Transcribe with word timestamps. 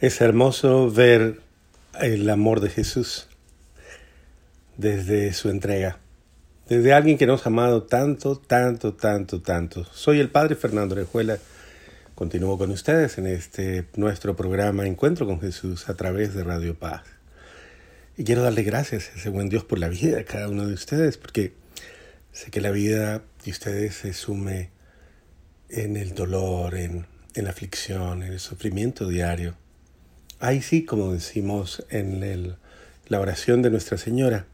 Es 0.00 0.22
hermoso 0.22 0.90
ver 0.90 1.40
el 2.00 2.30
amor 2.30 2.60
de 2.60 2.70
Jesús 2.70 3.28
desde 4.78 5.34
su 5.34 5.50
entrega, 5.50 5.98
desde 6.70 6.94
alguien 6.94 7.18
que 7.18 7.26
nos 7.26 7.44
ha 7.44 7.50
amado 7.50 7.82
tanto, 7.82 8.38
tanto, 8.38 8.94
tanto, 8.94 9.42
tanto. 9.42 9.84
Soy 9.92 10.18
el 10.18 10.30
Padre 10.30 10.54
Fernando 10.54 10.94
Rejuela. 10.94 11.36
Continúo 12.14 12.56
con 12.56 12.70
ustedes 12.70 13.18
en 13.18 13.26
este 13.26 13.88
nuestro 13.94 14.34
programa 14.36 14.86
Encuentro 14.86 15.26
con 15.26 15.38
Jesús 15.38 15.90
a 15.90 15.94
través 15.96 16.32
de 16.32 16.44
Radio 16.44 16.78
Paz. 16.78 17.02
Y 18.16 18.24
quiero 18.24 18.42
darle 18.42 18.62
gracias 18.62 19.10
a 19.10 19.18
ese 19.18 19.28
buen 19.28 19.50
Dios 19.50 19.64
por 19.64 19.78
la 19.78 19.90
vida 19.90 20.16
de 20.16 20.24
cada 20.24 20.48
uno 20.48 20.66
de 20.66 20.72
ustedes, 20.72 21.18
porque 21.18 21.52
sé 22.32 22.50
que 22.50 22.62
la 22.62 22.70
vida 22.70 23.20
de 23.44 23.50
ustedes 23.50 23.96
se 23.96 24.14
sume 24.14 24.70
en 25.68 25.98
el 25.98 26.14
dolor, 26.14 26.74
en, 26.74 27.04
en 27.34 27.44
la 27.44 27.50
aflicción, 27.50 28.22
en 28.22 28.32
el 28.32 28.40
sufrimiento 28.40 29.06
diario 29.06 29.59
Ahí 30.40 30.62
sí, 30.62 30.86
como 30.86 31.12
decimos 31.12 31.84
en 31.90 32.56
la 33.08 33.20
oración 33.20 33.60
de 33.60 33.68
Nuestra 33.68 33.98
Señora, 33.98 34.46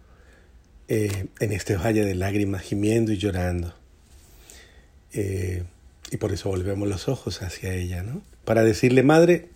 eh, 0.89 1.29
en 1.39 1.53
este 1.53 1.77
valle 1.77 2.05
de 2.05 2.17
lágrimas 2.17 2.63
gimiendo 2.63 3.13
y 3.13 3.19
llorando. 3.19 3.73
Eh, 5.13 5.63
y 6.11 6.17
por 6.17 6.33
eso 6.33 6.49
volvemos 6.49 6.89
los 6.89 7.07
ojos 7.07 7.41
hacia 7.41 7.73
ella, 7.73 8.03
¿no? 8.03 8.21
Para 8.45 8.65
decirle, 8.65 9.05
Madre, 9.05 9.51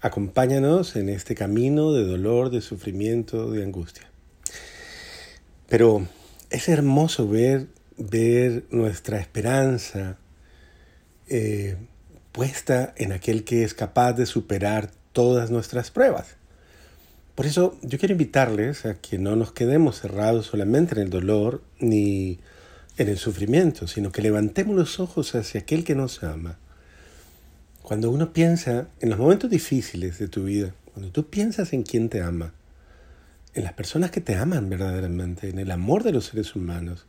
acompáñanos 0.00 0.96
en 0.96 1.08
este 1.08 1.36
camino 1.36 1.92
de 1.92 2.04
dolor, 2.04 2.50
de 2.50 2.60
sufrimiento, 2.60 3.52
de 3.52 3.62
angustia. 3.62 4.10
Pero 5.68 6.08
es 6.50 6.68
hermoso 6.68 7.28
ver, 7.28 7.68
ver 7.96 8.64
nuestra 8.70 9.20
esperanza 9.20 10.18
eh, 11.28 11.76
puesta 12.32 12.94
en 12.96 13.12
aquel 13.12 13.44
que 13.44 13.62
es 13.62 13.74
capaz 13.74 14.14
de 14.14 14.26
superar 14.26 14.90
todas 15.18 15.50
nuestras 15.50 15.90
pruebas. 15.90 16.36
Por 17.34 17.46
eso 17.46 17.76
yo 17.82 17.98
quiero 17.98 18.12
invitarles 18.12 18.86
a 18.86 18.94
que 18.94 19.18
no 19.18 19.34
nos 19.34 19.50
quedemos 19.50 20.00
cerrados 20.00 20.46
solamente 20.46 20.94
en 20.94 21.00
el 21.00 21.10
dolor 21.10 21.60
ni 21.80 22.38
en 22.98 23.08
el 23.08 23.18
sufrimiento, 23.18 23.88
sino 23.88 24.12
que 24.12 24.22
levantemos 24.22 24.76
los 24.76 25.00
ojos 25.00 25.34
hacia 25.34 25.62
aquel 25.62 25.82
que 25.82 25.96
nos 25.96 26.22
ama. 26.22 26.56
Cuando 27.82 28.12
uno 28.12 28.32
piensa 28.32 28.86
en 29.00 29.10
los 29.10 29.18
momentos 29.18 29.50
difíciles 29.50 30.20
de 30.20 30.28
tu 30.28 30.44
vida, 30.44 30.72
cuando 30.94 31.10
tú 31.10 31.28
piensas 31.28 31.72
en 31.72 31.82
quién 31.82 32.08
te 32.10 32.22
ama, 32.22 32.54
en 33.54 33.64
las 33.64 33.72
personas 33.72 34.12
que 34.12 34.20
te 34.20 34.36
aman 34.36 34.70
verdaderamente, 34.70 35.48
en 35.48 35.58
el 35.58 35.72
amor 35.72 36.04
de 36.04 36.12
los 36.12 36.26
seres 36.26 36.54
humanos, 36.54 37.06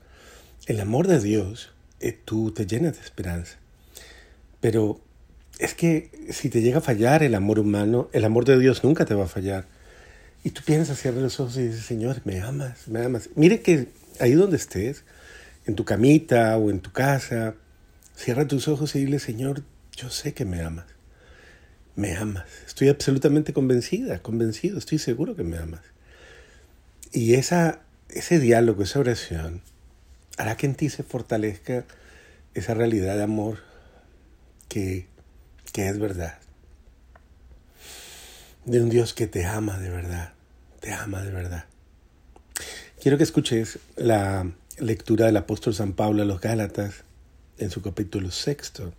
el 0.65 0.79
amor 0.79 1.05
de 1.05 1.19
Dios, 1.19 1.73
eh, 1.99 2.19
tú 2.25 2.49
te 2.53 2.65
llenas 2.65 2.97
de 2.97 3.03
esperanza. 3.03 3.59
Pero 4.61 4.99
es 5.59 5.73
que 5.73 6.09
si 6.31 6.49
te 6.49 6.61
llega 6.61 6.77
a 6.77 6.81
fallar 6.81 7.21
el 7.21 7.35
amor 7.35 7.59
humano, 7.59 8.09
el 8.13 8.23
amor 8.23 8.45
de 8.45 8.57
Dios 8.57 8.83
nunca 8.83 9.05
te 9.05 9.13
va 9.13 9.25
a 9.25 9.27
fallar. 9.27 9.65
Y 10.41 10.51
tú 10.51 10.61
piensas, 10.65 10.99
cierras 10.99 11.21
los 11.21 11.39
ojos 11.41 11.57
y 11.57 11.67
dices, 11.67 11.85
Señor, 11.85 12.21
me 12.23 12.39
amas, 12.39 12.87
me 12.87 13.03
amas. 13.03 13.29
Mire 13.35 13.61
que 13.61 13.89
ahí 14.21 14.31
donde 14.31 14.55
estés, 14.55 15.03
en 15.65 15.75
tu 15.75 15.83
camita 15.83 16.57
o 16.57 16.69
en 16.69 16.79
tu 16.79 16.93
casa, 16.93 17.55
cierra 18.15 18.47
tus 18.47 18.69
ojos 18.69 18.95
y 18.95 18.99
dile, 18.99 19.19
Señor, 19.19 19.63
yo 19.97 20.09
sé 20.09 20.33
que 20.33 20.45
me 20.45 20.61
amas. 20.61 20.85
Me 21.97 22.15
amas. 22.15 22.45
Estoy 22.65 22.87
absolutamente 22.87 23.51
convencida, 23.51 24.19
convencido, 24.19 24.77
estoy 24.77 24.97
seguro 24.97 25.35
que 25.35 25.43
me 25.43 25.57
amas. 25.57 25.81
Y 27.11 27.33
esa, 27.33 27.81
ese 28.07 28.39
diálogo, 28.39 28.83
esa 28.83 28.99
oración, 28.99 29.61
hará 30.37 30.55
que 30.55 30.67
en 30.67 30.75
ti 30.75 30.89
se 30.89 31.03
fortalezca 31.03 31.83
esa 32.53 32.73
realidad 32.73 33.17
de 33.17 33.23
amor 33.23 33.57
que 34.69 35.08
que 35.71 35.87
es 35.87 35.99
verdad. 35.99 36.37
De 38.65 38.81
un 38.81 38.89
Dios 38.89 39.13
que 39.13 39.27
te 39.27 39.45
ama 39.45 39.79
de 39.79 39.89
verdad, 39.89 40.33
te 40.79 40.91
ama 40.93 41.23
de 41.23 41.31
verdad. 41.31 41.65
Quiero 43.01 43.17
que 43.17 43.23
escuches 43.23 43.79
la 43.95 44.51
lectura 44.77 45.25
del 45.25 45.37
apóstol 45.37 45.73
San 45.73 45.93
Pablo 45.93 46.21
a 46.21 46.25
los 46.25 46.41
Gálatas 46.41 47.03
en 47.57 47.69
su 47.71 47.81
capítulo 47.81 48.31
sexto, 48.31 48.93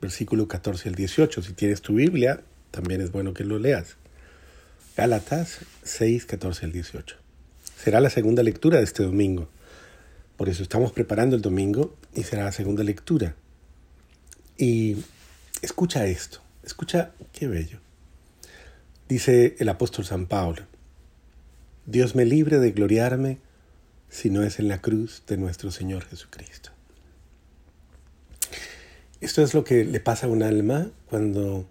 versículo 0.00 0.48
14 0.48 0.88
al 0.88 0.94
18. 0.94 1.42
Si 1.42 1.52
tienes 1.52 1.80
tu 1.82 1.94
Biblia, 1.94 2.42
también 2.70 3.00
es 3.00 3.12
bueno 3.12 3.34
que 3.34 3.44
lo 3.44 3.58
leas. 3.58 3.96
Gálatas 4.96 5.58
6, 5.84 6.26
14 6.26 6.66
al 6.66 6.72
18. 6.72 7.16
Será 7.76 8.00
la 8.00 8.10
segunda 8.10 8.42
lectura 8.42 8.78
de 8.78 8.84
este 8.84 9.04
domingo. 9.04 9.48
Por 10.36 10.48
eso 10.48 10.62
estamos 10.62 10.92
preparando 10.92 11.36
el 11.36 11.42
domingo 11.42 11.96
y 12.14 12.24
será 12.24 12.44
la 12.44 12.52
segunda 12.52 12.82
lectura. 12.82 13.34
Y 14.56 14.96
Escucha 15.60 16.06
esto, 16.06 16.40
escucha 16.62 17.12
qué 17.32 17.48
bello. 17.48 17.80
Dice 19.08 19.56
el 19.58 19.68
apóstol 19.68 20.04
San 20.04 20.26
Pablo, 20.26 20.62
Dios 21.84 22.14
me 22.14 22.24
libre 22.24 22.58
de 22.58 22.70
gloriarme 22.70 23.38
si 24.08 24.30
no 24.30 24.44
es 24.44 24.60
en 24.60 24.68
la 24.68 24.80
cruz 24.80 25.24
de 25.26 25.36
nuestro 25.36 25.72
Señor 25.72 26.04
Jesucristo. 26.04 26.70
Esto 29.20 29.42
es 29.42 29.52
lo 29.52 29.64
que 29.64 29.84
le 29.84 29.98
pasa 29.98 30.26
a 30.26 30.30
un 30.30 30.44
alma 30.44 30.90
cuando 31.06 31.68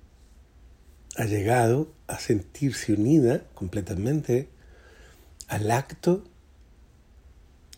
ha 1.16 1.24
llegado 1.24 1.90
a 2.08 2.20
sentirse 2.20 2.92
unida 2.92 3.44
completamente 3.54 4.50
al 5.48 5.72
acto 5.72 6.26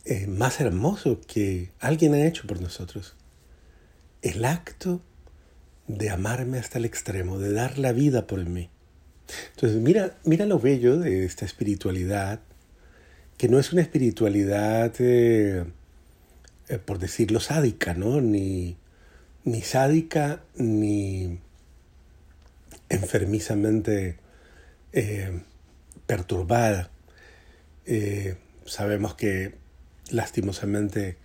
eh, 0.06 0.26
más 0.26 0.60
hermoso 0.60 1.22
que 1.28 1.70
alguien 1.80 2.16
ha 2.16 2.26
hecho 2.26 2.48
por 2.48 2.60
nosotros. 2.62 3.16
El 4.24 4.44
acto 4.44 5.02
de 5.90 6.12
amarme 6.12 6.60
hasta 6.60 6.78
el 6.78 6.86
extremo, 6.86 7.40
de 7.40 7.52
dar 7.52 7.80
la 7.80 7.92
vida 7.92 8.28
por 8.28 8.46
mí. 8.46 8.70
Entonces, 9.56 9.82
mira, 9.82 10.16
mira 10.24 10.46
lo 10.46 10.60
bello 10.60 10.98
de 10.98 11.26
esta 11.26 11.46
espiritualidad, 11.46 12.40
que 13.38 13.50
no 13.50 13.58
es 13.58 13.74
una 13.74 13.82
espiritualidad, 13.82 14.94
eh, 15.00 15.66
eh, 16.68 16.78
por 16.78 17.00
decirlo, 17.00 17.40
sádica, 17.40 17.96
¿no? 17.96 18.22
Ni, 18.22 18.78
ni 19.44 19.62
sádica, 19.62 20.44
ni 20.56 21.40
enfermizamente 22.90 24.18
eh, 24.94 25.42
perturbada. 26.06 26.92
sabemos 28.66 29.16
que 29.16 29.56
lastimosamente 30.12 31.18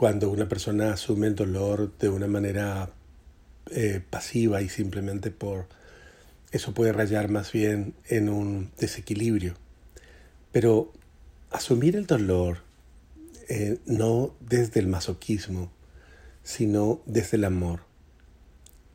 cuando 0.00 0.30
una 0.30 0.48
persona 0.48 0.94
asume 0.94 1.26
el 1.26 1.34
dolor 1.34 1.92
de 1.98 2.08
una 2.08 2.26
manera 2.26 2.88
eh, 3.70 4.00
pasiva 4.08 4.62
y 4.62 4.70
simplemente 4.70 5.30
por 5.30 5.66
eso 6.52 6.72
puede 6.72 6.94
rayar 6.94 7.28
más 7.28 7.52
bien 7.52 7.92
en 8.08 8.30
un 8.30 8.70
desequilibrio. 8.78 9.56
Pero 10.52 10.90
asumir 11.50 11.96
el 11.96 12.06
dolor 12.06 12.62
eh, 13.50 13.76
no 13.84 14.34
desde 14.40 14.80
el 14.80 14.86
masoquismo, 14.86 15.70
sino 16.44 17.02
desde 17.04 17.36
el 17.36 17.44
amor, 17.44 17.80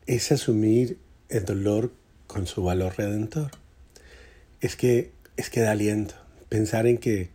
es 0.08 0.32
asumir 0.32 0.98
el 1.28 1.44
dolor 1.44 1.92
con 2.26 2.48
su 2.48 2.64
valor 2.64 2.94
redentor. 2.98 3.52
Es 4.60 4.74
que, 4.74 5.12
es 5.36 5.50
que 5.50 5.60
da 5.60 5.70
aliento 5.70 6.16
pensar 6.48 6.88
en 6.88 6.98
que 6.98 7.30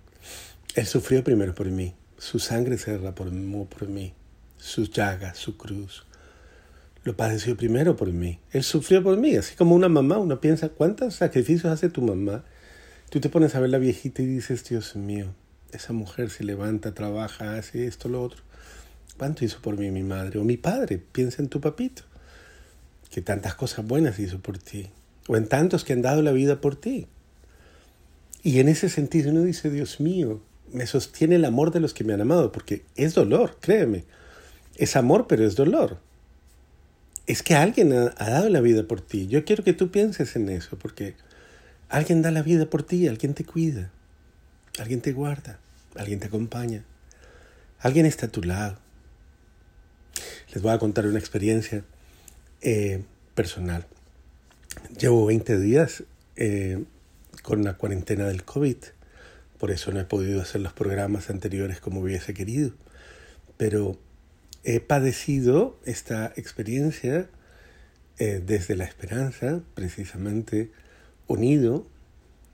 Él 0.75 0.87
sufrió 0.87 1.23
primero 1.23 1.55
por 1.55 1.67
mí, 1.67 1.95
su 2.21 2.37
sangre 2.37 2.77
se 2.77 2.91
derramó 2.91 3.65
por 3.65 3.87
mí, 3.87 4.13
sus 4.57 4.91
llagas, 4.91 5.39
su 5.39 5.57
cruz. 5.57 6.05
Lo 7.03 7.17
padeció 7.17 7.57
primero 7.57 7.95
por 7.95 8.13
mí. 8.13 8.39
Él 8.51 8.61
sufrió 8.61 9.01
por 9.01 9.17
mí, 9.17 9.35
así 9.35 9.55
como 9.55 9.73
una 9.73 9.89
mamá. 9.89 10.19
Uno 10.19 10.39
piensa, 10.39 10.69
¿cuántos 10.69 11.15
sacrificios 11.15 11.65
hace 11.65 11.89
tu 11.89 12.03
mamá? 12.03 12.43
Tú 13.09 13.19
te 13.19 13.29
pones 13.29 13.55
a 13.55 13.59
ver 13.59 13.71
la 13.71 13.79
viejita 13.79 14.21
y 14.21 14.27
dices, 14.27 14.63
Dios 14.69 14.95
mío, 14.95 15.33
esa 15.71 15.93
mujer 15.93 16.29
se 16.29 16.43
levanta, 16.43 16.93
trabaja, 16.93 17.55
hace 17.57 17.87
esto, 17.87 18.07
lo 18.07 18.21
otro. 18.21 18.43
¿Cuánto 19.17 19.43
hizo 19.43 19.59
por 19.59 19.79
mí 19.79 19.89
mi 19.89 20.03
madre? 20.03 20.37
O 20.37 20.43
mi 20.43 20.57
padre, 20.57 20.99
piensa 20.99 21.41
en 21.41 21.49
tu 21.49 21.59
papito, 21.59 22.03
que 23.09 23.23
tantas 23.23 23.55
cosas 23.55 23.83
buenas 23.83 24.19
hizo 24.19 24.39
por 24.39 24.59
ti. 24.59 24.91
O 25.27 25.37
en 25.37 25.47
tantos 25.47 25.83
que 25.83 25.93
han 25.93 26.03
dado 26.03 26.21
la 26.21 26.33
vida 26.33 26.61
por 26.61 26.75
ti. 26.75 27.07
Y 28.43 28.59
en 28.59 28.69
ese 28.69 28.89
sentido 28.89 29.31
uno 29.31 29.41
dice, 29.41 29.71
Dios 29.71 29.99
mío, 29.99 30.43
me 30.73 30.87
sostiene 30.87 31.35
el 31.35 31.45
amor 31.45 31.71
de 31.71 31.79
los 31.79 31.93
que 31.93 32.03
me 32.03 32.13
han 32.13 32.21
amado, 32.21 32.51
porque 32.51 32.83
es 32.95 33.13
dolor, 33.13 33.57
créeme. 33.59 34.05
Es 34.75 34.95
amor, 34.95 35.27
pero 35.27 35.45
es 35.45 35.55
dolor. 35.55 35.99
Es 37.27 37.43
que 37.43 37.55
alguien 37.55 37.93
ha, 37.93 38.09
dado 38.09 38.49
la 38.49 38.61
vida 38.61 38.87
por 38.87 39.01
ti. 39.01 39.27
Yo 39.27 39.45
quiero 39.45 39.63
que 39.63 39.73
tú 39.73 39.91
pienses 39.91 40.35
en 40.35 40.49
eso, 40.49 40.77
porque 40.77 41.15
alguien 41.89 42.21
da 42.21 42.31
la 42.31 42.41
vida 42.41 42.65
por 42.69 42.83
ti, 42.83 43.07
alguien 43.07 43.33
te 43.33 43.45
cuida, 43.45 43.91
alguien 44.79 45.01
te 45.01 45.11
guarda, 45.11 45.59
alguien 45.95 46.19
te 46.19 46.27
acompaña, 46.27 46.83
alguien 47.79 48.05
está 48.05 48.27
a 48.27 48.31
tu 48.31 48.43
lado. 48.43 48.77
Les 50.53 50.61
voy 50.61 50.71
a 50.71 50.79
contar 50.79 51.05
una 51.05 51.19
experiencia 51.19 51.83
eh, 52.61 53.03
personal. 53.35 53.85
Llevo 54.97 55.25
20 55.25 55.59
días 55.59 56.03
eh, 56.35 56.83
con 57.43 57.63
la 57.63 57.77
cuarentena 57.77 58.25
del 58.25 58.43
COVID 58.43 58.77
por 59.61 59.69
eso 59.69 59.91
no 59.91 59.99
he 59.99 60.05
podido 60.05 60.41
hacer 60.41 60.59
los 60.59 60.73
programas 60.73 61.29
anteriores 61.29 61.79
como 61.79 61.99
hubiese 61.99 62.33
querido. 62.33 62.71
Pero 63.57 63.95
he 64.63 64.79
padecido 64.79 65.79
esta 65.85 66.33
experiencia 66.35 67.29
eh, 68.17 68.41
desde 68.43 68.75
la 68.75 68.85
esperanza, 68.85 69.61
precisamente 69.75 70.71
unido 71.27 71.85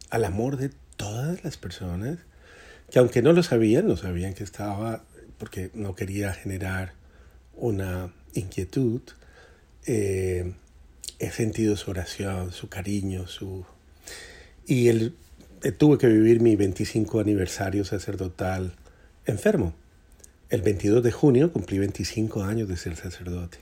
al 0.10 0.26
amor 0.26 0.58
de 0.58 0.70
todas 0.98 1.46
las 1.46 1.56
personas, 1.56 2.18
que 2.92 3.00
aunque 3.00 3.22
no 3.22 3.32
lo 3.32 3.42
sabían, 3.42 3.88
no 3.88 3.96
sabían 3.96 4.34
que 4.34 4.44
estaba, 4.44 5.06
porque 5.38 5.72
no 5.74 5.96
quería 5.96 6.34
generar 6.34 6.92
una 7.56 8.14
inquietud, 8.34 9.00
eh, 9.86 10.56
he 11.20 11.32
sentido 11.32 11.78
su 11.78 11.90
oración, 11.90 12.52
su 12.52 12.68
cariño, 12.68 13.28
su... 13.28 13.66
Y 14.66 14.90
eh, 14.90 15.14
tuve 15.78 15.98
que 15.98 16.08
vivir 16.08 16.42
mi 16.42 16.56
25 16.56 17.20
aniversario 17.20 17.84
sacerdotal 17.84 18.74
enfermo. 19.26 19.74
El 20.50 20.62
22 20.62 21.04
de 21.04 21.12
junio 21.12 21.52
cumplí 21.52 21.80
25 21.80 22.44
años 22.44 22.70
de 22.70 22.78
ser 22.78 22.96
sacerdote. 22.96 23.58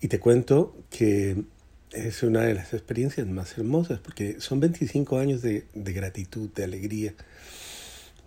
Y 0.00 0.08
te 0.08 0.20
cuento 0.20 0.76
que 0.90 1.42
es 1.90 2.22
una 2.22 2.42
de 2.42 2.54
las 2.54 2.74
experiencias 2.74 3.26
más 3.26 3.56
hermosas 3.56 3.98
porque 3.98 4.40
son 4.40 4.60
25 4.60 5.18
años 5.18 5.42
de, 5.42 5.66
de 5.74 5.92
gratitud, 5.92 6.50
de 6.50 6.64
alegría, 6.64 7.14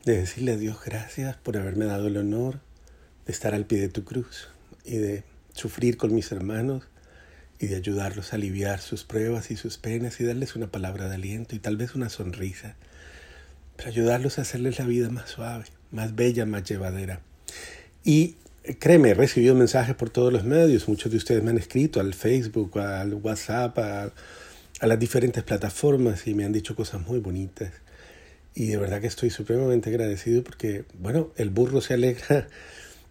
de 0.06 0.18
decirle 0.18 0.54
a 0.54 0.58
Dios 0.58 0.78
gracias 0.84 1.38
por 1.38 1.58
haberme 1.58 1.86
dado 1.86 2.08
el 2.08 2.18
honor 2.18 2.60
de 3.26 3.32
estar 3.32 3.54
al 3.54 3.66
pie 3.66 3.80
de 3.80 3.90
tu 3.90 4.04
cruz 4.04 4.50
y 4.84 4.98
de 4.98 5.24
sufrir 5.54 5.98
con 5.98 6.14
mis 6.14 6.32
hermanos 6.32 6.84
y 7.60 7.68
de 7.68 7.76
ayudarlos 7.76 8.32
a 8.32 8.38
aliviar 8.38 8.80
sus 8.80 9.04
pruebas 9.04 9.52
y 9.52 9.58
sus 9.58 9.78
penas 9.78 10.20
y 10.20 10.24
darles 10.24 10.56
una 10.56 10.68
palabra 10.68 11.10
de 11.10 11.16
aliento 11.16 11.56
y 11.56 11.60
tal 11.60 11.78
vez 11.78 11.94
una 11.96 12.10
sonrisa, 12.10 12.76
para 13.76 13.90
ayudarlos 13.90 14.40
a 14.40 14.44
hacerles 14.44 14.80
la 14.80 14.86
vida 14.86 15.10
más 15.10 15.30
suave, 15.30 15.66
más 15.92 16.16
bella, 16.16 16.46
más 16.46 16.64
llevadera. 16.64 17.22
Y 18.04 18.36
créeme, 18.80 19.10
he 19.10 19.14
recibido 19.14 19.56
mensajes 19.56 19.96
por 19.96 20.10
todos 20.10 20.32
los 20.32 20.46
medios, 20.46 20.88
muchos 20.88 21.12
de 21.12 21.18
ustedes 21.18 21.44
me 21.44 21.52
han 21.52 21.58
escrito 21.58 22.00
al 22.00 22.14
Facebook, 22.14 22.80
al 22.80 23.14
WhatsApp, 23.16 23.78
a, 23.78 24.14
a 24.80 24.88
las 24.88 25.00
diferentes 25.00 25.44
plataformas 25.44 26.28
y 26.28 26.34
me 26.34 26.46
han 26.46 26.54
dicho 26.54 26.76
cosas 26.76 27.06
muy 27.06 27.20
bonitas. 27.20 27.72
Y 28.56 28.68
de 28.68 28.78
verdad 28.78 29.02
que 29.02 29.08
estoy 29.08 29.30
supremamente 29.30 29.90
agradecido 29.90 30.44
porque, 30.44 30.86
bueno, 30.98 31.32
el 31.36 31.50
burro 31.50 31.82
se 31.82 31.94
alegra 31.94 32.48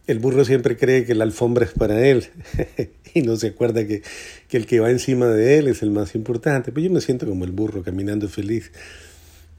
el 0.08 0.20
burro 0.20 0.42
siempre 0.46 0.78
cree 0.78 1.04
que 1.04 1.14
la 1.14 1.24
alfombra 1.24 1.66
es 1.66 1.72
para 1.72 2.04
él 2.06 2.24
y 3.14 3.20
no 3.20 3.36
se 3.36 3.48
acuerda 3.48 3.86
que, 3.86 4.02
que, 4.48 4.56
el 4.56 4.66
que 4.66 4.80
va 4.80 4.90
encima 4.90 5.26
de 5.26 5.58
él 5.58 5.68
es 5.68 5.82
el 5.82 5.90
más 5.90 6.14
importante. 6.14 6.72
Pues 6.72 6.82
yo 6.82 6.90
me 6.90 7.02
siento 7.02 7.26
como 7.26 7.44
el 7.44 7.52
burro 7.52 7.82
caminando 7.82 8.26
feliz. 8.28 8.72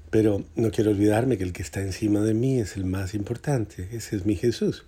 Pero 0.10 0.44
no 0.56 0.72
quiero 0.72 0.90
olvidarme 0.90 1.38
que 1.38 1.44
el 1.44 1.54
que 1.54 1.62
está 1.62 1.82
encima 1.82 2.22
de 2.22 2.34
mí 2.34 2.60
es 2.60 2.78
el 2.78 2.86
más 2.86 3.14
importante. 3.14 3.90
Ese 3.92 4.16
es 4.16 4.26
mi 4.26 4.36
Jesús. 4.36 4.86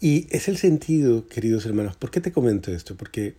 Y 0.00 0.26
es 0.30 0.48
el 0.48 0.56
sentido, 0.56 1.28
queridos 1.28 1.66
hermanos. 1.66 1.96
¿Por 1.96 2.10
qué 2.10 2.22
te 2.22 2.32
comento 2.32 2.72
esto? 2.72 2.96
Porque 2.96 3.34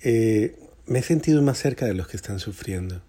eh, 0.00 0.56
me 0.86 0.98
he 0.98 1.02
sentido 1.02 1.42
más 1.42 1.58
cerca 1.58 1.86
de 1.86 1.94
los 1.94 2.08
que 2.08 2.16
están 2.16 2.40
sufriendo. 2.40 3.00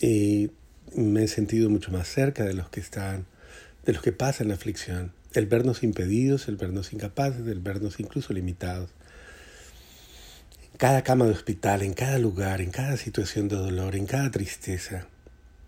Y 0.00 0.52
me 0.94 1.24
he 1.24 1.28
sentido 1.28 1.68
mucho 1.70 1.90
más 1.90 2.06
cerca 2.06 2.44
de 2.44 2.54
los 2.54 2.68
que 2.68 2.78
están, 2.78 3.26
de 3.84 3.94
los 3.94 4.02
que 4.02 4.12
pasan 4.12 4.46
la 4.46 4.54
aflicción 4.54 5.17
el 5.34 5.46
vernos 5.46 5.82
impedidos, 5.82 6.48
el 6.48 6.56
vernos 6.56 6.92
incapaces, 6.92 7.46
el 7.46 7.60
vernos 7.60 8.00
incluso 8.00 8.32
limitados. 8.32 8.90
En 10.72 10.78
cada 10.78 11.02
cama 11.02 11.26
de 11.26 11.32
hospital, 11.32 11.82
en 11.82 11.94
cada 11.94 12.18
lugar, 12.18 12.60
en 12.60 12.70
cada 12.70 12.96
situación 12.96 13.48
de 13.48 13.56
dolor, 13.56 13.96
en 13.96 14.06
cada 14.06 14.30
tristeza. 14.30 15.06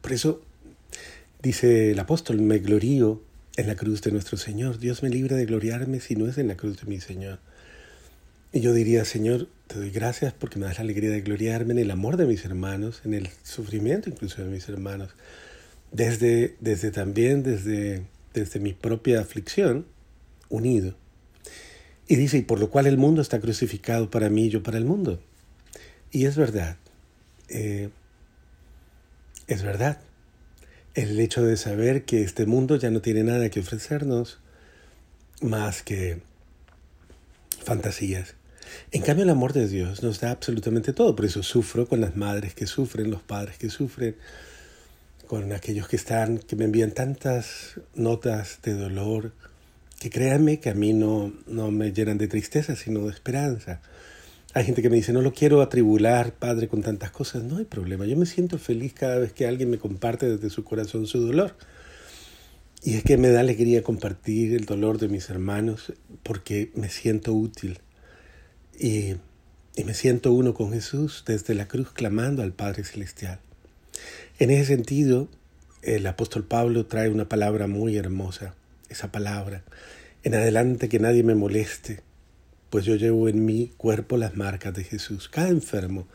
Por 0.00 0.12
eso 0.12 0.42
dice 1.42 1.90
el 1.92 1.98
apóstol, 1.98 2.40
me 2.40 2.58
glorío 2.58 3.22
en 3.56 3.66
la 3.66 3.76
cruz 3.76 4.02
de 4.02 4.12
nuestro 4.12 4.38
Señor. 4.38 4.78
Dios 4.78 5.02
me 5.02 5.10
libra 5.10 5.36
de 5.36 5.46
gloriarme 5.46 6.00
si 6.00 6.16
no 6.16 6.26
es 6.26 6.38
en 6.38 6.48
la 6.48 6.56
cruz 6.56 6.80
de 6.80 6.86
mi 6.86 7.00
Señor. 7.00 7.38
Y 8.52 8.60
yo 8.60 8.72
diría, 8.72 9.04
Señor, 9.04 9.48
te 9.68 9.78
doy 9.78 9.90
gracias 9.90 10.32
porque 10.32 10.58
me 10.58 10.66
das 10.66 10.78
la 10.78 10.82
alegría 10.84 11.10
de 11.10 11.20
gloriarme 11.20 11.72
en 11.72 11.78
el 11.78 11.90
amor 11.90 12.16
de 12.16 12.26
mis 12.26 12.44
hermanos, 12.44 13.02
en 13.04 13.14
el 13.14 13.28
sufrimiento 13.44 14.08
incluso 14.08 14.42
de 14.42 14.48
mis 14.48 14.68
hermanos. 14.68 15.10
Desde, 15.92 16.56
desde 16.60 16.90
también, 16.90 17.42
desde 17.42 18.02
desde 18.34 18.60
mi 18.60 18.72
propia 18.72 19.20
aflicción, 19.20 19.86
unido. 20.48 20.94
Y 22.08 22.16
dice, 22.16 22.38
y 22.38 22.42
por 22.42 22.58
lo 22.58 22.70
cual 22.70 22.86
el 22.86 22.98
mundo 22.98 23.22
está 23.22 23.40
crucificado 23.40 24.10
para 24.10 24.30
mí 24.30 24.46
y 24.46 24.50
yo 24.50 24.62
para 24.62 24.78
el 24.78 24.84
mundo. 24.84 25.20
Y 26.10 26.26
es 26.26 26.36
verdad, 26.36 26.76
eh, 27.48 27.90
es 29.46 29.62
verdad. 29.62 30.00
El 30.94 31.18
hecho 31.20 31.44
de 31.44 31.56
saber 31.56 32.04
que 32.04 32.22
este 32.22 32.46
mundo 32.46 32.76
ya 32.76 32.90
no 32.90 33.00
tiene 33.00 33.22
nada 33.22 33.48
que 33.48 33.60
ofrecernos 33.60 34.40
más 35.40 35.82
que 35.82 36.20
fantasías. 37.64 38.34
En 38.92 39.02
cambio, 39.02 39.24
el 39.24 39.30
amor 39.30 39.52
de 39.52 39.68
Dios 39.68 40.02
nos 40.02 40.20
da 40.20 40.30
absolutamente 40.30 40.92
todo. 40.92 41.14
Por 41.14 41.24
eso 41.24 41.42
sufro 41.42 41.86
con 41.86 42.00
las 42.00 42.16
madres 42.16 42.54
que 42.54 42.66
sufren, 42.66 43.10
los 43.10 43.22
padres 43.22 43.58
que 43.58 43.70
sufren, 43.70 44.16
con 45.30 45.52
aquellos 45.52 45.86
que 45.86 45.94
están, 45.94 46.38
que 46.38 46.56
me 46.56 46.64
envían 46.64 46.90
tantas 46.90 47.78
notas 47.94 48.58
de 48.64 48.74
dolor, 48.74 49.30
que 50.00 50.10
créanme 50.10 50.58
que 50.58 50.70
a 50.70 50.74
mí 50.74 50.92
no, 50.92 51.32
no 51.46 51.70
me 51.70 51.92
llenan 51.92 52.18
de 52.18 52.26
tristeza, 52.26 52.74
sino 52.74 53.04
de 53.06 53.12
esperanza. 53.12 53.80
Hay 54.54 54.64
gente 54.64 54.82
que 54.82 54.90
me 54.90 54.96
dice, 54.96 55.12
no 55.12 55.22
lo 55.22 55.32
quiero 55.32 55.62
atribular, 55.62 56.32
Padre, 56.32 56.66
con 56.66 56.82
tantas 56.82 57.12
cosas. 57.12 57.44
No 57.44 57.58
hay 57.58 57.64
problema. 57.64 58.06
Yo 58.06 58.16
me 58.16 58.26
siento 58.26 58.58
feliz 58.58 58.92
cada 58.92 59.20
vez 59.20 59.32
que 59.32 59.46
alguien 59.46 59.70
me 59.70 59.78
comparte 59.78 60.28
desde 60.28 60.50
su 60.50 60.64
corazón 60.64 61.06
su 61.06 61.24
dolor. 61.24 61.54
Y 62.82 62.94
es 62.94 63.04
que 63.04 63.16
me 63.16 63.28
da 63.28 63.38
alegría 63.38 63.84
compartir 63.84 64.56
el 64.56 64.64
dolor 64.64 64.98
de 64.98 65.06
mis 65.06 65.30
hermanos 65.30 65.92
porque 66.24 66.72
me 66.74 66.88
siento 66.88 67.34
útil. 67.34 67.78
Y, 68.76 69.14
y 69.76 69.84
me 69.84 69.94
siento 69.94 70.32
uno 70.32 70.54
con 70.54 70.72
Jesús 70.72 71.22
desde 71.24 71.54
la 71.54 71.68
cruz 71.68 71.92
clamando 71.92 72.42
al 72.42 72.52
Padre 72.52 72.82
Celestial. 72.82 73.38
En 74.40 74.48
ese 74.48 74.64
sentido, 74.64 75.28
el 75.82 76.06
apóstol 76.06 76.46
Pablo 76.46 76.86
trae 76.86 77.10
una 77.10 77.28
palabra 77.28 77.66
muy 77.66 77.98
hermosa, 77.98 78.54
esa 78.88 79.12
palabra. 79.12 79.64
En 80.22 80.34
adelante 80.34 80.88
que 80.88 80.98
nadie 80.98 81.22
me 81.22 81.34
moleste, 81.34 82.00
pues 82.70 82.86
yo 82.86 82.96
llevo 82.96 83.28
en 83.28 83.44
mi 83.44 83.68
cuerpo 83.76 84.16
las 84.16 84.38
marcas 84.38 84.72
de 84.72 84.82
Jesús. 84.82 85.28
Cada 85.28 85.50
enfermo 85.50 86.08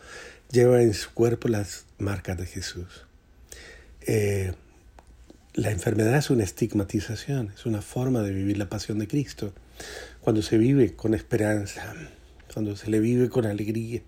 lleva 0.51 0.81
en 0.81 0.95
su 0.95 1.13
cuerpo 1.13 1.49
las 1.49 1.85
marcas 1.99 2.39
de 2.39 2.47
Jesús. 2.47 3.05
Eh, 4.01 4.53
la 5.53 5.69
enfermedad 5.69 6.17
es 6.17 6.31
una 6.31 6.45
estigmatización, 6.45 7.51
es 7.53 7.67
una 7.67 7.83
forma 7.83 8.23
de 8.23 8.33
vivir 8.33 8.57
la 8.57 8.69
pasión 8.69 8.97
de 8.97 9.07
Cristo. 9.07 9.53
Cuando 10.21 10.41
se 10.41 10.57
vive 10.57 10.95
con 10.95 11.13
esperanza, 11.13 11.93
cuando 12.51 12.75
se 12.75 12.89
le 12.89 12.99
vive 12.99 13.29
con 13.29 13.45
alegría, 13.45 14.01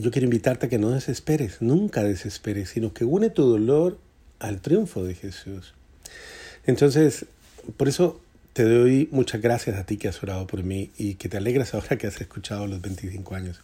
yo 0.00 0.10
quiero 0.10 0.24
invitarte 0.24 0.66
a 0.66 0.68
que 0.68 0.78
no 0.78 0.90
desesperes, 0.90 1.60
nunca 1.60 2.02
desesperes, 2.02 2.70
sino 2.70 2.92
que 2.92 3.04
une 3.04 3.30
tu 3.30 3.44
dolor 3.44 3.98
al 4.40 4.60
triunfo 4.60 5.04
de 5.04 5.14
Jesús. 5.14 5.74
Entonces, 6.66 7.26
por 7.76 7.88
eso 7.88 8.20
te 8.52 8.64
doy 8.64 9.08
muchas 9.10 9.40
gracias 9.40 9.76
a 9.76 9.84
ti 9.84 9.96
que 9.96 10.08
has 10.08 10.22
orado 10.22 10.46
por 10.46 10.62
mí 10.62 10.90
y 10.96 11.14
que 11.14 11.28
te 11.28 11.36
alegras 11.36 11.74
ahora 11.74 11.96
que 11.98 12.06
has 12.06 12.20
escuchado 12.20 12.66
los 12.66 12.80
25 12.80 13.34
años. 13.34 13.60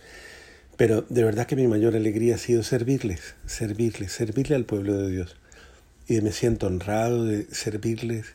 Pero 0.77 1.05
de 1.09 1.25
verdad 1.25 1.47
que 1.47 1.57
mi 1.57 1.67
mayor 1.67 1.95
alegría 1.95 2.37
ha 2.37 2.39
sido 2.39 2.63
servirles, 2.63 3.35
servirles, 3.47 4.13
servirle 4.13 4.57
al 4.57 4.65
pueblo 4.65 4.97
de 4.97 5.11
Dios. 5.11 5.37
Y 6.09 6.21
me 6.23 6.33
siento 6.33 6.67
honrado 6.67 7.25
de 7.25 7.47
servirles 7.53 8.27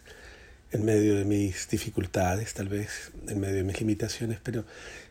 en 0.71 0.85
medio 0.85 1.15
de 1.15 1.25
mis 1.25 1.67
dificultades, 1.69 2.53
tal 2.53 2.67
vez, 2.67 3.11
en 3.27 3.39
medio 3.39 3.55
de 3.55 3.63
mis 3.63 3.79
limitaciones, 3.79 4.39
pero 4.43 4.65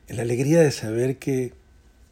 en 0.08 0.16
la 0.16 0.22
alegría 0.22 0.60
de 0.60 0.70
saber 0.70 1.16
que 1.16 1.52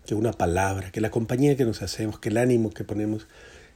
que 0.06 0.14
una 0.14 0.32
palabra, 0.32 0.90
que 0.90 1.00
la 1.00 1.10
compañía 1.10 1.56
que 1.56 1.64
nos 1.64 1.82
hacemos, 1.82 2.18
que 2.18 2.28
el 2.28 2.36
ánimo 2.36 2.70
que 2.70 2.84
ponemos 2.84 3.26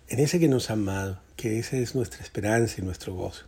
en 0.08 0.20
ese 0.20 0.38
que 0.38 0.48
nos 0.48 0.70
ha 0.70 0.74
amado, 0.74 1.20
que 1.36 1.58
esa 1.58 1.76
es 1.76 1.94
nuestra 1.94 2.22
esperanza 2.22 2.76
y 2.78 2.84
nuestro 2.84 3.14
gozo. 3.14 3.44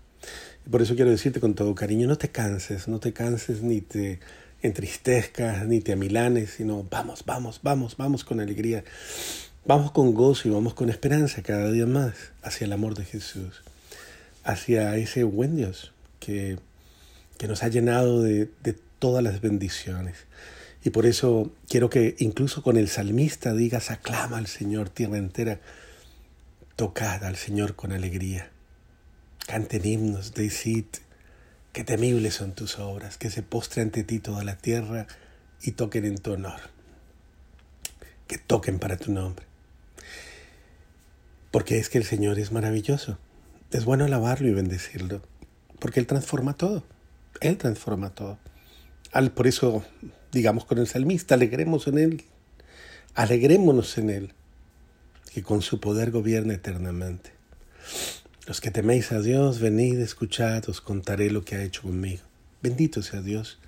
Por 0.70 0.82
eso 0.82 0.96
quiero 0.96 1.10
decirte 1.10 1.40
con 1.40 1.54
todo 1.54 1.74
cariño, 1.74 2.06
no 2.08 2.18
te 2.18 2.28
canses, 2.28 2.88
no 2.88 2.98
te 3.00 3.12
canses 3.12 3.62
ni 3.62 3.80
te 3.80 4.20
entristezcas, 4.60 5.66
ni 5.66 5.80
te 5.80 5.92
amilanes, 5.92 6.50
sino 6.50 6.84
vamos, 6.90 7.24
vamos, 7.24 7.60
vamos, 7.62 7.96
vamos 7.96 8.24
con 8.24 8.40
alegría. 8.40 8.84
Vamos 9.64 9.92
con 9.92 10.14
gozo 10.14 10.48
y 10.48 10.50
vamos 10.50 10.74
con 10.74 10.88
esperanza 10.88 11.42
cada 11.42 11.70
día 11.70 11.86
más 11.86 12.14
hacia 12.42 12.64
el 12.64 12.72
amor 12.72 12.94
de 12.94 13.04
Jesús, 13.04 13.62
hacia 14.42 14.96
ese 14.96 15.24
buen 15.24 15.56
Dios 15.56 15.92
que, 16.20 16.58
que 17.36 17.48
nos 17.48 17.62
ha 17.62 17.68
llenado 17.68 18.22
de, 18.22 18.50
de 18.62 18.74
todas 18.98 19.22
las 19.22 19.40
bendiciones. 19.40 20.16
Y 20.84 20.90
por 20.90 21.06
eso 21.06 21.52
quiero 21.68 21.90
que 21.90 22.14
incluso 22.18 22.62
con 22.62 22.76
el 22.76 22.88
salmista 22.88 23.52
digas, 23.52 23.90
aclama 23.90 24.38
al 24.38 24.46
Señor 24.46 24.88
tierra 24.88 25.18
entera, 25.18 25.60
tocad 26.76 27.24
al 27.24 27.36
Señor 27.36 27.74
con 27.74 27.92
alegría. 27.92 28.50
Canten 29.46 29.84
himnos, 29.84 30.34
decid, 30.34 30.84
qué 31.72 31.84
temibles 31.84 32.34
son 32.34 32.52
tus 32.52 32.78
obras, 32.78 33.18
que 33.18 33.30
se 33.30 33.42
postre 33.42 33.82
ante 33.82 34.04
ti 34.04 34.20
toda 34.20 34.44
la 34.44 34.56
tierra 34.56 35.06
y 35.62 35.72
toquen 35.72 36.04
en 36.04 36.18
tu 36.18 36.32
honor. 36.32 36.60
Que 38.26 38.38
toquen 38.38 38.78
para 38.78 38.96
tu 38.96 39.10
nombre. 39.10 39.44
Porque 41.50 41.78
es 41.78 41.88
que 41.88 41.98
el 41.98 42.04
Señor 42.04 42.38
es 42.38 42.52
maravilloso. 42.52 43.18
Es 43.70 43.84
bueno 43.84 44.04
alabarlo 44.04 44.48
y 44.48 44.52
bendecirlo. 44.52 45.22
Porque 45.78 45.98
Él 45.98 46.06
transforma 46.06 46.54
todo. 46.54 46.84
Él 47.40 47.56
transforma 47.56 48.10
todo. 48.10 48.38
Al, 49.12 49.30
por 49.30 49.46
eso 49.46 49.82
digamos 50.32 50.64
con 50.64 50.78
el 50.78 50.86
salmista, 50.86 51.34
alegremos 51.34 51.86
en 51.86 51.98
Él, 51.98 52.24
alegrémonos 53.14 53.98
en 53.98 54.10
Él, 54.10 54.32
que 55.32 55.42
con 55.42 55.62
su 55.62 55.80
poder 55.80 56.10
gobierna 56.10 56.54
eternamente. 56.54 57.32
Los 58.46 58.60
que 58.60 58.70
teméis 58.70 59.12
a 59.12 59.20
Dios, 59.20 59.60
venid, 59.60 59.98
escuchad, 60.00 60.68
os 60.68 60.80
contaré 60.80 61.30
lo 61.30 61.44
que 61.44 61.56
ha 61.56 61.62
hecho 61.62 61.82
conmigo. 61.82 62.22
Bendito 62.62 63.02
sea 63.02 63.20
Dios, 63.20 63.58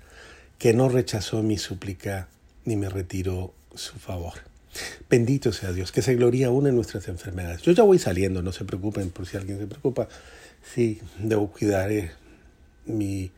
que 0.57 0.73
no 0.73 0.89
rechazó 0.89 1.43
mi 1.43 1.57
súplica 1.57 2.27
ni 2.65 2.75
me 2.75 2.89
retiró 2.89 3.53
su 3.75 3.97
favor. 3.99 4.33
Bendito 5.09 5.51
sea 5.51 5.71
Dios, 5.71 5.91
que 5.91 6.01
se 6.01 6.15
gloria 6.15 6.47
aún 6.47 6.67
en 6.67 6.75
nuestras 6.75 7.07
enfermedades. 7.07 7.61
Yo 7.61 7.73
ya 7.73 7.83
voy 7.83 7.99
saliendo, 7.99 8.41
no 8.41 8.51
se 8.51 8.65
preocupen 8.65 9.09
por 9.09 9.27
si 9.27 9.37
alguien 9.37 9.59
se 9.59 9.67
preocupa. 9.67 10.07
Sí, 10.63 11.01
debo 11.19 11.51
cuidar 11.51 11.91
eh, 11.91 12.11
mi 12.85 13.31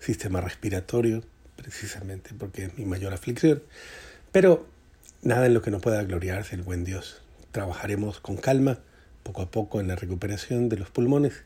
sistema 0.00 0.40
respiratorio, 0.40 1.22
precisamente 1.58 2.30
porque 2.38 2.64
es 2.64 2.78
mi 2.78 2.84
mayor 2.84 3.12
aflicción. 3.12 3.62
Pero 4.32 4.66
nada 5.22 5.46
en 5.46 5.54
lo 5.54 5.60
que 5.60 5.70
no 5.70 5.80
pueda 5.80 6.02
gloriarse 6.04 6.54
el 6.54 6.62
buen 6.62 6.84
Dios. 6.84 7.20
Trabajaremos 7.52 8.20
con 8.20 8.36
calma, 8.36 8.78
poco 9.24 9.42
a 9.42 9.50
poco, 9.50 9.80
en 9.80 9.88
la 9.88 9.96
recuperación 9.96 10.68
de 10.68 10.76
los 10.76 10.90
pulmones. 10.90 11.42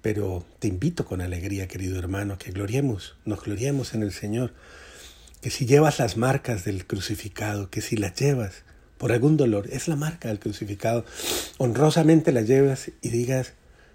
Pero 0.00 0.44
te 0.58 0.68
invito 0.68 1.04
con 1.04 1.20
alegría, 1.20 1.68
querido 1.68 1.98
hermano, 1.98 2.38
que 2.38 2.50
gloriemos, 2.50 3.16
nos 3.24 3.42
gloriemos 3.44 3.94
en 3.94 4.02
el 4.02 4.12
Señor. 4.12 4.52
Que 5.40 5.50
si 5.50 5.66
llevas 5.66 5.98
las 5.98 6.16
marcas 6.16 6.64
del 6.64 6.86
crucificado, 6.86 7.68
que 7.68 7.82
si 7.82 7.96
las 7.96 8.14
llevas 8.14 8.64
por 8.96 9.12
algún 9.12 9.36
dolor, 9.36 9.68
es 9.70 9.88
la 9.88 9.96
marca 9.96 10.28
del 10.28 10.38
crucificado, 10.38 11.04
honrosamente 11.58 12.32
la 12.32 12.42
llevas 12.42 12.90
y 13.00 13.10
digas, 13.10 13.52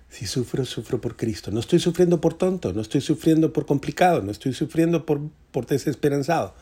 si 0.10 0.26
sufro, 0.26 0.66
sufro 0.66 1.02
por 1.02 1.16
Cristo. 1.16 1.52
No 1.52 1.60
estoy 1.60 1.80
sufriendo 1.80 2.22
por 2.22 2.34
tonto, 2.34 2.74
no 2.74 2.82
estoy 2.82 3.02
sufriendo 3.02 3.54
por 3.54 3.66
complicado, 3.66 4.22
no 4.22 4.32
estoy 4.32 4.54
sufriendo 4.54 5.06
por, 5.06 5.22
por 5.52 5.66
desesperanzado. 5.66 6.56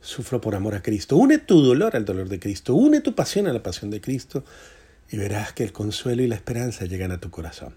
Sufro 0.00 0.40
por 0.40 0.54
amor 0.54 0.74
a 0.74 0.82
Cristo. 0.82 1.16
Une 1.16 1.38
tu 1.38 1.62
dolor 1.62 1.96
al 1.96 2.04
dolor 2.04 2.28
de 2.28 2.40
Cristo, 2.40 2.74
une 2.74 3.00
tu 3.00 3.14
pasión 3.14 3.46
a 3.46 3.52
la 3.52 3.62
pasión 3.62 3.90
de 3.90 4.00
Cristo 4.00 4.44
y 5.10 5.16
verás 5.16 5.52
que 5.52 5.62
el 5.62 5.72
consuelo 5.72 6.22
y 6.22 6.26
la 6.26 6.34
esperanza 6.34 6.86
llegan 6.86 7.12
a 7.12 7.20
tu 7.20 7.30
corazón. 7.30 7.74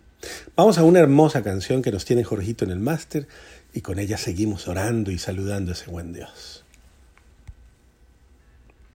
Vamos 0.56 0.78
a 0.78 0.84
una 0.84 1.00
hermosa 1.00 1.44
canción 1.44 1.84
que 1.84 1.92
nos 1.92 2.06
tiene 2.06 2.24
Jorgito 2.24 2.66
en 2.66 2.72
el 2.72 2.80
máster 2.80 3.28
y 3.74 3.82
con 3.82 4.00
ella 4.00 4.18
seguimos 4.18 4.68
orando 4.68 5.12
y 5.12 5.20
saludando 5.20 5.72
a 5.72 5.76
ese 5.76 5.92
buen 5.92 6.14
Dios. 6.14 6.65